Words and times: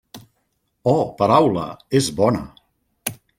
Oh, 0.93 1.03
paraula, 1.19 1.67
és 2.01 2.09
bona. 2.23 2.43